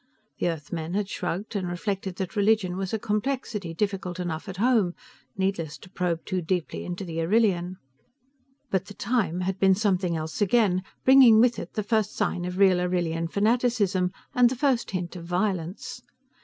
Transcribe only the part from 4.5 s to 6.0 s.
home, needless to